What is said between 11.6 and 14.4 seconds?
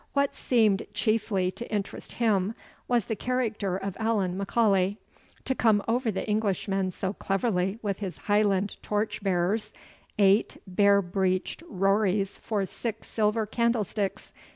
Rories for six silver candlesticks!